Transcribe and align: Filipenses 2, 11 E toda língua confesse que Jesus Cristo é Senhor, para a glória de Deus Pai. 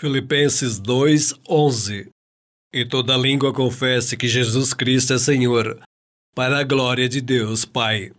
Filipenses 0.00 0.78
2, 0.78 1.34
11 1.46 2.08
E 2.72 2.86
toda 2.86 3.18
língua 3.18 3.52
confesse 3.52 4.16
que 4.16 4.26
Jesus 4.26 4.72
Cristo 4.72 5.12
é 5.12 5.18
Senhor, 5.18 5.78
para 6.34 6.58
a 6.58 6.64
glória 6.64 7.06
de 7.06 7.20
Deus 7.20 7.66
Pai. 7.66 8.10